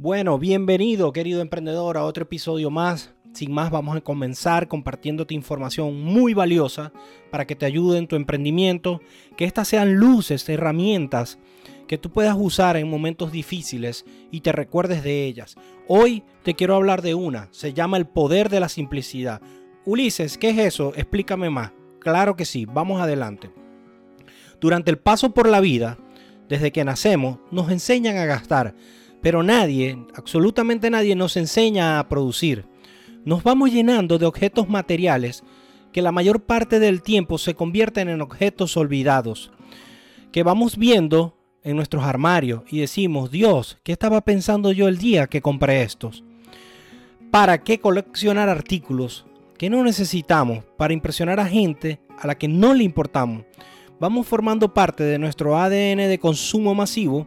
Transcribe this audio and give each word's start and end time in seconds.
Bueno, 0.00 0.38
bienvenido 0.38 1.12
querido 1.12 1.40
emprendedor 1.40 1.96
a 1.96 2.04
otro 2.04 2.22
episodio 2.22 2.70
más. 2.70 3.12
Sin 3.32 3.50
más, 3.50 3.72
vamos 3.72 3.96
a 3.96 4.00
comenzar 4.00 4.68
compartiéndote 4.68 5.34
información 5.34 6.00
muy 6.04 6.34
valiosa 6.34 6.92
para 7.32 7.48
que 7.48 7.56
te 7.56 7.66
ayude 7.66 7.98
en 7.98 8.06
tu 8.06 8.14
emprendimiento, 8.14 9.00
que 9.36 9.44
estas 9.44 9.66
sean 9.66 9.94
luces, 9.94 10.48
herramientas 10.48 11.40
que 11.88 11.98
tú 11.98 12.12
puedas 12.12 12.36
usar 12.38 12.76
en 12.76 12.88
momentos 12.88 13.32
difíciles 13.32 14.04
y 14.30 14.42
te 14.42 14.52
recuerdes 14.52 15.02
de 15.02 15.24
ellas. 15.24 15.56
Hoy 15.88 16.22
te 16.44 16.54
quiero 16.54 16.76
hablar 16.76 17.02
de 17.02 17.16
una, 17.16 17.48
se 17.50 17.72
llama 17.72 17.96
el 17.96 18.06
poder 18.06 18.50
de 18.50 18.60
la 18.60 18.68
simplicidad. 18.68 19.42
Ulises, 19.84 20.38
¿qué 20.38 20.50
es 20.50 20.58
eso? 20.58 20.92
Explícame 20.94 21.50
más. 21.50 21.72
Claro 21.98 22.36
que 22.36 22.44
sí, 22.44 22.66
vamos 22.66 23.02
adelante. 23.02 23.50
Durante 24.60 24.92
el 24.92 24.98
paso 24.98 25.34
por 25.34 25.48
la 25.48 25.58
vida, 25.58 25.98
desde 26.48 26.70
que 26.70 26.84
nacemos, 26.84 27.40
nos 27.50 27.68
enseñan 27.72 28.16
a 28.16 28.26
gastar 28.26 28.76
pero 29.22 29.42
nadie, 29.42 29.98
absolutamente 30.14 30.90
nadie 30.90 31.16
nos 31.16 31.36
enseña 31.36 31.98
a 31.98 32.08
producir. 32.08 32.66
Nos 33.24 33.42
vamos 33.42 33.72
llenando 33.72 34.18
de 34.18 34.26
objetos 34.26 34.68
materiales 34.68 35.42
que 35.92 36.02
la 36.02 36.12
mayor 36.12 36.40
parte 36.40 36.78
del 36.78 37.02
tiempo 37.02 37.38
se 37.38 37.54
convierten 37.54 38.08
en 38.08 38.20
objetos 38.20 38.76
olvidados, 38.76 39.50
que 40.32 40.42
vamos 40.42 40.76
viendo 40.76 41.36
en 41.62 41.76
nuestros 41.76 42.04
armarios 42.04 42.62
y 42.70 42.80
decimos, 42.80 43.30
Dios, 43.30 43.78
¿qué 43.82 43.92
estaba 43.92 44.20
pensando 44.20 44.72
yo 44.72 44.88
el 44.88 44.98
día 44.98 45.26
que 45.26 45.42
compré 45.42 45.82
estos? 45.82 46.24
¿Para 47.30 47.62
qué 47.62 47.80
coleccionar 47.80 48.48
artículos 48.48 49.26
que 49.58 49.68
no 49.68 49.82
necesitamos 49.82 50.64
para 50.76 50.94
impresionar 50.94 51.40
a 51.40 51.46
gente 51.46 52.00
a 52.18 52.26
la 52.26 52.38
que 52.38 52.48
no 52.48 52.74
le 52.74 52.84
importamos? 52.84 53.44
Vamos 54.00 54.26
formando 54.26 54.72
parte 54.72 55.02
de 55.02 55.18
nuestro 55.18 55.58
ADN 55.58 56.08
de 56.08 56.18
consumo 56.20 56.74
masivo 56.74 57.26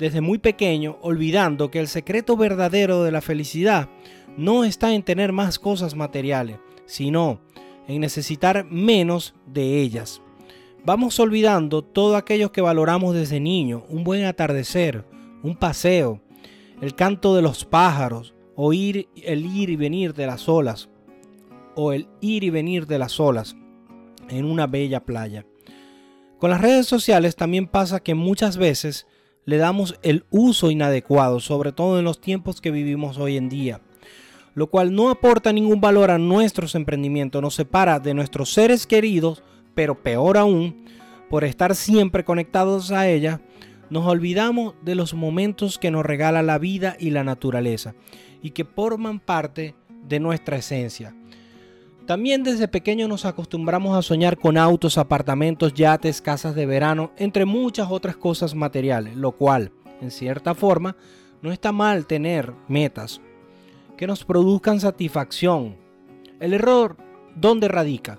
desde 0.00 0.22
muy 0.22 0.38
pequeño, 0.38 0.96
olvidando 1.02 1.70
que 1.70 1.78
el 1.78 1.86
secreto 1.86 2.34
verdadero 2.34 3.04
de 3.04 3.12
la 3.12 3.20
felicidad 3.20 3.90
no 4.34 4.64
está 4.64 4.94
en 4.94 5.02
tener 5.02 5.30
más 5.30 5.58
cosas 5.58 5.94
materiales, 5.94 6.56
sino 6.86 7.42
en 7.86 8.00
necesitar 8.00 8.64
menos 8.64 9.34
de 9.46 9.78
ellas. 9.78 10.22
Vamos 10.86 11.20
olvidando 11.20 11.82
todo 11.82 12.16
aquello 12.16 12.50
que 12.50 12.62
valoramos 12.62 13.14
desde 13.14 13.40
niño, 13.40 13.84
un 13.90 14.02
buen 14.02 14.24
atardecer, 14.24 15.04
un 15.42 15.54
paseo, 15.54 16.22
el 16.80 16.94
canto 16.94 17.36
de 17.36 17.42
los 17.42 17.66
pájaros, 17.66 18.32
oír 18.56 19.06
el 19.22 19.44
ir 19.44 19.68
y 19.68 19.76
venir 19.76 20.14
de 20.14 20.26
las 20.26 20.48
olas, 20.48 20.88
o 21.76 21.92
el 21.92 22.08
ir 22.22 22.42
y 22.42 22.48
venir 22.48 22.86
de 22.86 22.98
las 22.98 23.20
olas 23.20 23.54
en 24.30 24.46
una 24.46 24.66
bella 24.66 25.04
playa. 25.04 25.44
Con 26.38 26.48
las 26.48 26.62
redes 26.62 26.86
sociales 26.86 27.36
también 27.36 27.66
pasa 27.66 28.00
que 28.00 28.14
muchas 28.14 28.56
veces 28.56 29.06
le 29.44 29.56
damos 29.56 29.98
el 30.02 30.24
uso 30.30 30.70
inadecuado, 30.70 31.40
sobre 31.40 31.72
todo 31.72 31.98
en 31.98 32.04
los 32.04 32.20
tiempos 32.20 32.60
que 32.60 32.70
vivimos 32.70 33.18
hoy 33.18 33.36
en 33.36 33.48
día, 33.48 33.80
lo 34.54 34.68
cual 34.68 34.94
no 34.94 35.10
aporta 35.10 35.52
ningún 35.52 35.80
valor 35.80 36.10
a 36.10 36.18
nuestros 36.18 36.74
emprendimientos, 36.74 37.40
nos 37.42 37.54
separa 37.54 38.00
de 38.00 38.14
nuestros 38.14 38.52
seres 38.52 38.86
queridos, 38.86 39.42
pero 39.74 40.02
peor 40.02 40.36
aún, 40.36 40.84
por 41.28 41.44
estar 41.44 41.74
siempre 41.74 42.24
conectados 42.24 42.90
a 42.90 43.08
ella, 43.08 43.40
nos 43.88 44.06
olvidamos 44.06 44.74
de 44.82 44.94
los 44.94 45.14
momentos 45.14 45.78
que 45.78 45.90
nos 45.90 46.06
regala 46.06 46.42
la 46.42 46.58
vida 46.58 46.96
y 46.98 47.10
la 47.10 47.24
naturaleza 47.24 47.94
y 48.42 48.50
que 48.50 48.64
forman 48.64 49.20
parte 49.20 49.74
de 50.06 50.20
nuestra 50.20 50.56
esencia. 50.56 51.14
También 52.10 52.42
desde 52.42 52.66
pequeño 52.66 53.06
nos 53.06 53.24
acostumbramos 53.24 53.96
a 53.96 54.02
soñar 54.02 54.36
con 54.36 54.58
autos, 54.58 54.98
apartamentos, 54.98 55.74
yates, 55.74 56.20
casas 56.20 56.56
de 56.56 56.66
verano, 56.66 57.12
entre 57.16 57.44
muchas 57.44 57.88
otras 57.88 58.16
cosas 58.16 58.52
materiales, 58.52 59.14
lo 59.14 59.30
cual, 59.30 59.70
en 60.00 60.10
cierta 60.10 60.56
forma, 60.56 60.96
no 61.40 61.52
está 61.52 61.70
mal 61.70 62.06
tener 62.06 62.52
metas 62.66 63.20
que 63.96 64.08
nos 64.08 64.24
produzcan 64.24 64.80
satisfacción. 64.80 65.76
El 66.40 66.52
error, 66.52 66.96
¿dónde 67.36 67.68
radica? 67.68 68.18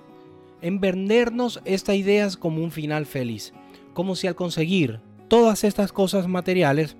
En 0.62 0.80
vendernos 0.80 1.60
estas 1.66 1.98
ideas 1.98 2.38
como 2.38 2.64
un 2.64 2.72
final 2.72 3.06
feliz, 3.06 3.52
como 3.94 4.16
si 4.16 4.26
al 4.26 4.36
conseguir 4.36 5.02
todas 5.28 5.66
estas 5.66 5.92
cosas 5.92 6.30
materiales 6.30 6.96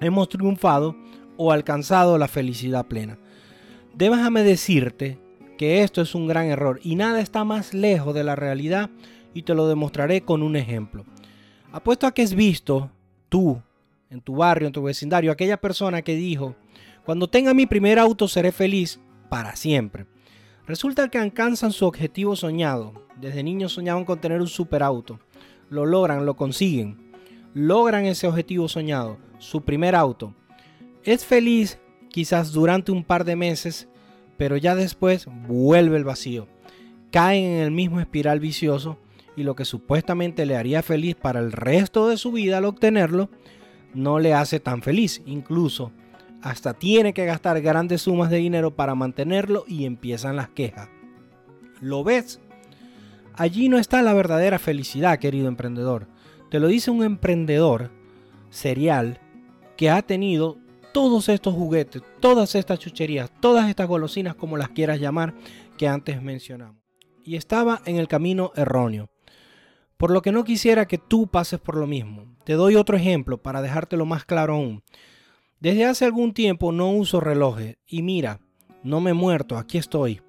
hemos 0.00 0.28
triunfado 0.28 0.94
o 1.36 1.50
alcanzado 1.50 2.18
la 2.18 2.28
felicidad 2.28 2.86
plena. 2.86 3.18
Déjame 3.96 4.44
decirte 4.44 5.18
que 5.60 5.82
esto 5.82 6.00
es 6.00 6.14
un 6.14 6.26
gran 6.26 6.46
error 6.46 6.80
y 6.82 6.96
nada 6.96 7.20
está 7.20 7.44
más 7.44 7.74
lejos 7.74 8.14
de 8.14 8.24
la 8.24 8.34
realidad 8.34 8.88
y 9.34 9.42
te 9.42 9.52
lo 9.52 9.68
demostraré 9.68 10.22
con 10.22 10.42
un 10.42 10.56
ejemplo. 10.56 11.04
Apuesto 11.70 12.06
a 12.06 12.12
que 12.12 12.22
has 12.22 12.32
visto 12.32 12.90
tú, 13.28 13.60
en 14.08 14.22
tu 14.22 14.36
barrio, 14.36 14.68
en 14.68 14.72
tu 14.72 14.82
vecindario, 14.82 15.30
aquella 15.30 15.60
persona 15.60 16.00
que 16.00 16.14
dijo, 16.14 16.56
cuando 17.04 17.28
tenga 17.28 17.52
mi 17.52 17.66
primer 17.66 17.98
auto 17.98 18.26
seré 18.26 18.52
feliz 18.52 19.00
para 19.28 19.54
siempre. 19.54 20.06
Resulta 20.66 21.10
que 21.10 21.18
alcanzan 21.18 21.72
su 21.72 21.84
objetivo 21.84 22.36
soñado. 22.36 22.94
Desde 23.20 23.42
niños 23.42 23.74
soñaban 23.74 24.06
con 24.06 24.18
tener 24.18 24.40
un 24.40 24.48
superauto. 24.48 25.20
Lo 25.68 25.84
logran, 25.84 26.24
lo 26.24 26.36
consiguen. 26.36 27.12
Logran 27.52 28.06
ese 28.06 28.26
objetivo 28.26 28.66
soñado, 28.66 29.18
su 29.38 29.60
primer 29.60 29.94
auto. 29.94 30.34
Es 31.04 31.26
feliz 31.26 31.78
quizás 32.08 32.50
durante 32.50 32.92
un 32.92 33.04
par 33.04 33.26
de 33.26 33.36
meses 33.36 33.90
pero 34.40 34.56
ya 34.56 34.74
después 34.74 35.28
vuelve 35.46 35.98
el 35.98 36.04
vacío. 36.04 36.48
Caen 37.12 37.44
en 37.44 37.60
el 37.60 37.70
mismo 37.70 38.00
espiral 38.00 38.40
vicioso 38.40 38.96
y 39.36 39.42
lo 39.42 39.54
que 39.54 39.66
supuestamente 39.66 40.46
le 40.46 40.56
haría 40.56 40.82
feliz 40.82 41.14
para 41.14 41.40
el 41.40 41.52
resto 41.52 42.08
de 42.08 42.16
su 42.16 42.32
vida 42.32 42.56
al 42.56 42.64
obtenerlo, 42.64 43.28
no 43.92 44.18
le 44.18 44.32
hace 44.32 44.58
tan 44.58 44.80
feliz. 44.80 45.20
Incluso 45.26 45.92
hasta 46.40 46.72
tiene 46.72 47.12
que 47.12 47.26
gastar 47.26 47.60
grandes 47.60 48.00
sumas 48.00 48.30
de 48.30 48.38
dinero 48.38 48.74
para 48.74 48.94
mantenerlo 48.94 49.64
y 49.68 49.84
empiezan 49.84 50.36
las 50.36 50.48
quejas. 50.48 50.88
¿Lo 51.82 52.02
ves? 52.02 52.40
Allí 53.34 53.68
no 53.68 53.76
está 53.76 54.00
la 54.00 54.14
verdadera 54.14 54.58
felicidad, 54.58 55.18
querido 55.18 55.48
emprendedor. 55.48 56.06
Te 56.50 56.60
lo 56.60 56.68
dice 56.68 56.90
un 56.90 57.04
emprendedor 57.04 57.90
serial 58.48 59.20
que 59.76 59.90
ha 59.90 60.00
tenido 60.00 60.56
todos 60.92 61.28
estos 61.28 61.54
juguetes, 61.54 62.02
todas 62.20 62.54
estas 62.54 62.78
chucherías, 62.78 63.30
todas 63.40 63.68
estas 63.68 63.88
golosinas, 63.88 64.34
como 64.34 64.56
las 64.56 64.70
quieras 64.70 65.00
llamar, 65.00 65.34
que 65.76 65.88
antes 65.88 66.22
mencionamos. 66.22 66.76
Y 67.24 67.36
estaba 67.36 67.82
en 67.84 67.96
el 67.96 68.08
camino 68.08 68.52
erróneo. 68.56 69.10
Por 69.96 70.10
lo 70.10 70.22
que 70.22 70.32
no 70.32 70.44
quisiera 70.44 70.86
que 70.86 70.98
tú 70.98 71.26
pases 71.26 71.60
por 71.60 71.76
lo 71.76 71.86
mismo. 71.86 72.24
Te 72.44 72.54
doy 72.54 72.76
otro 72.76 72.96
ejemplo 72.96 73.38
para 73.38 73.60
dejártelo 73.62 74.06
más 74.06 74.24
claro 74.24 74.54
aún. 74.54 74.82
Desde 75.60 75.84
hace 75.84 76.06
algún 76.06 76.32
tiempo 76.32 76.72
no 76.72 76.90
uso 76.90 77.20
relojes 77.20 77.76
y 77.86 78.02
mira, 78.02 78.40
no 78.82 79.00
me 79.00 79.10
he 79.10 79.14
muerto, 79.14 79.58
aquí 79.58 79.76
estoy. 79.76 80.22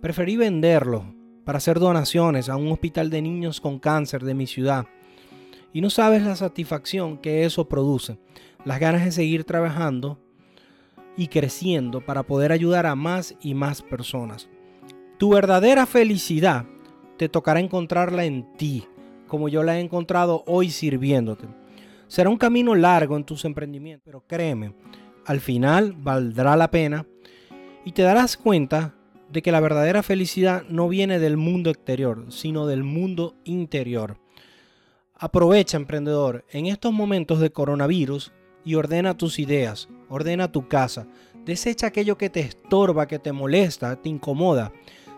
Preferí 0.00 0.36
venderlos 0.36 1.04
para 1.44 1.58
hacer 1.58 1.78
donaciones 1.78 2.48
a 2.48 2.56
un 2.56 2.72
hospital 2.72 3.10
de 3.10 3.22
niños 3.22 3.60
con 3.60 3.78
cáncer 3.78 4.24
de 4.24 4.34
mi 4.34 4.48
ciudad. 4.48 4.86
Y 5.72 5.80
no 5.80 5.88
sabes 5.88 6.22
la 6.22 6.34
satisfacción 6.34 7.16
que 7.18 7.44
eso 7.44 7.68
produce 7.68 8.18
las 8.64 8.78
ganas 8.78 9.04
de 9.04 9.12
seguir 9.12 9.44
trabajando 9.44 10.18
y 11.16 11.28
creciendo 11.28 12.00
para 12.04 12.22
poder 12.22 12.52
ayudar 12.52 12.86
a 12.86 12.94
más 12.94 13.34
y 13.40 13.54
más 13.54 13.82
personas. 13.82 14.48
Tu 15.18 15.30
verdadera 15.30 15.86
felicidad 15.86 16.66
te 17.16 17.28
tocará 17.28 17.60
encontrarla 17.60 18.24
en 18.24 18.56
ti, 18.56 18.86
como 19.28 19.48
yo 19.48 19.62
la 19.62 19.78
he 19.78 19.80
encontrado 19.80 20.42
hoy 20.46 20.70
sirviéndote. 20.70 21.46
Será 22.08 22.28
un 22.28 22.38
camino 22.38 22.74
largo 22.74 23.16
en 23.16 23.24
tus 23.24 23.44
emprendimientos, 23.44 24.04
pero 24.04 24.24
créeme, 24.26 24.74
al 25.24 25.40
final 25.40 25.94
valdrá 25.96 26.56
la 26.56 26.70
pena 26.70 27.06
y 27.84 27.92
te 27.92 28.02
darás 28.02 28.36
cuenta 28.36 28.94
de 29.30 29.40
que 29.40 29.52
la 29.52 29.60
verdadera 29.60 30.02
felicidad 30.02 30.64
no 30.68 30.88
viene 30.88 31.18
del 31.18 31.36
mundo 31.36 31.70
exterior, 31.70 32.26
sino 32.28 32.66
del 32.66 32.82
mundo 32.82 33.34
interior. 33.44 34.18
Aprovecha, 35.14 35.76
emprendedor, 35.76 36.44
en 36.50 36.66
estos 36.66 36.92
momentos 36.92 37.40
de 37.40 37.50
coronavirus 37.50 38.32
y 38.64 38.74
ordena 38.74 39.16
tus 39.16 39.38
ideas, 39.38 39.88
ordena 40.08 40.50
tu 40.50 40.68
casa, 40.68 41.06
desecha 41.44 41.88
aquello 41.88 42.16
que 42.16 42.30
te 42.30 42.40
estorba, 42.40 43.06
que 43.06 43.18
te 43.18 43.32
molesta, 43.32 43.96
te 43.96 44.08
incomoda, 44.08 44.72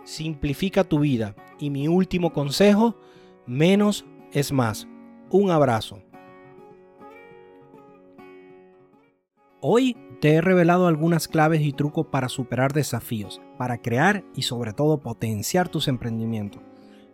simplifica 0.05 0.85
tu 0.85 1.01
vida. 1.01 1.35
Y 1.59 1.71
mi 1.71 1.89
último 1.89 2.33
consejo, 2.33 2.97
menos 3.47 4.05
es 4.33 4.53
más. 4.53 4.87
Un 5.31 5.51
abrazo. 5.51 6.01
Hoy 9.61 9.97
te 10.21 10.35
he 10.35 10.41
revelado 10.41 10.87
algunas 10.87 11.27
claves 11.27 11.63
y 11.63 11.73
trucos 11.73 12.07
para 12.07 12.29
superar 12.29 12.73
desafíos, 12.73 13.41
para 13.57 13.81
crear 13.81 14.25
y 14.35 14.43
sobre 14.43 14.73
todo 14.73 15.01
potenciar 15.01 15.69
tus 15.69 15.89
emprendimientos. 15.89 16.63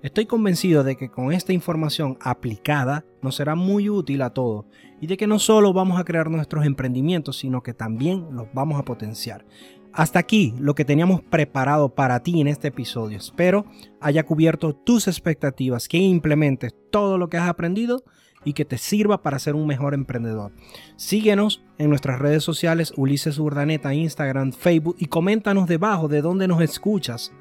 Estoy 0.03 0.25
convencido 0.25 0.83
de 0.83 0.97
que 0.97 1.11
con 1.11 1.31
esta 1.31 1.53
información 1.53 2.17
aplicada 2.23 3.05
nos 3.21 3.37
será 3.37 3.55
muy 3.55 3.91
útil 3.91 4.23
a 4.23 4.31
todos 4.31 4.65
y 4.99 5.07
de 5.07 5.19
que 5.19 5.27
no 5.27 5.39
solo 5.39 5.75
vamos 5.75 6.01
a 6.01 6.05
crear 6.05 6.31
nuestros 6.31 6.65
emprendimientos, 6.65 7.37
sino 7.37 7.63
que 7.63 7.75
también 7.75 8.29
los 8.33 8.47
vamos 8.55 8.81
a 8.81 8.85
potenciar. 8.85 9.45
Hasta 9.93 10.19
aquí 10.19 10.55
lo 10.59 10.75
que 10.75 10.87
teníamos 10.87 11.21
preparado 11.21 11.95
para 11.95 12.23
ti 12.23 12.41
en 12.41 12.47
este 12.47 12.69
episodio. 12.69 13.19
Espero 13.19 13.67
haya 14.01 14.25
cubierto 14.25 14.75
tus 14.75 15.07
expectativas, 15.07 15.87
que 15.87 15.99
implementes 15.99 16.75
todo 16.91 17.19
lo 17.19 17.29
que 17.29 17.37
has 17.37 17.49
aprendido 17.49 18.03
y 18.43 18.55
que 18.55 18.65
te 18.65 18.79
sirva 18.79 19.23
para 19.23 19.39
ser 19.39 19.55
un 19.55 19.67
mejor 19.67 19.93
emprendedor. 19.93 20.53
Síguenos 20.97 21.63
en 21.77 21.91
nuestras 21.91 22.19
redes 22.21 22.43
sociales 22.43 22.95
Ulises 22.97 23.39
Urdaneta, 23.39 23.93
Instagram, 23.93 24.53
Facebook 24.53 24.97
y 24.99 25.07
coméntanos 25.07 25.69
debajo 25.69 26.09
de 26.09 26.23
dónde 26.23 26.49
nos 26.49 26.63
escuchas. 26.63 27.33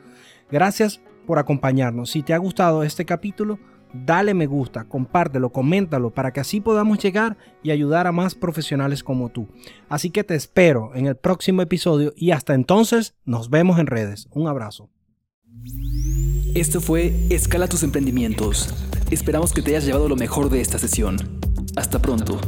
Gracias 0.51 1.01
por 1.25 1.39
acompañarnos. 1.39 2.11
Si 2.11 2.23
te 2.23 2.33
ha 2.33 2.37
gustado 2.37 2.83
este 2.83 3.05
capítulo, 3.05 3.59
dale 3.93 4.33
me 4.33 4.45
gusta, 4.45 4.85
compártelo, 4.85 5.51
coméntalo 5.51 6.11
para 6.11 6.31
que 6.31 6.39
así 6.39 6.61
podamos 6.61 6.99
llegar 6.99 7.37
y 7.63 7.71
ayudar 7.71 8.07
a 8.07 8.11
más 8.11 8.35
profesionales 8.35 9.03
como 9.03 9.29
tú. 9.29 9.47
Así 9.87 10.09
que 10.09 10.23
te 10.23 10.35
espero 10.35 10.91
en 10.95 11.07
el 11.07 11.15
próximo 11.15 11.61
episodio 11.61 12.13
y 12.15 12.31
hasta 12.31 12.53
entonces 12.53 13.15
nos 13.25 13.49
vemos 13.49 13.79
en 13.79 13.87
redes. 13.87 14.27
Un 14.31 14.47
abrazo. 14.47 14.89
Esto 16.55 16.81
fue 16.81 17.13
Escala 17.29 17.67
tus 17.67 17.83
emprendimientos. 17.83 18.73
Esperamos 19.11 19.53
que 19.53 19.61
te 19.61 19.71
hayas 19.71 19.85
llevado 19.85 20.09
lo 20.09 20.15
mejor 20.15 20.49
de 20.49 20.61
esta 20.61 20.79
sesión. 20.79 21.17
Hasta 21.75 22.01
pronto. 22.01 22.39